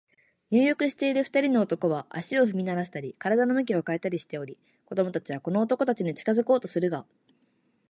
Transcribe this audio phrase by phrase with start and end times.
[0.49, 7.05] 入浴している二人の男は、足を踏みならしたり、身体を向き変えたりしており、子供たちはこの男たちに近づこうとするが、